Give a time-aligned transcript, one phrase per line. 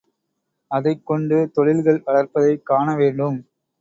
[0.71, 3.37] அதைக் கொண்டு தொழில்கள் வளர்ப்பதைக் காண வேண்டும்.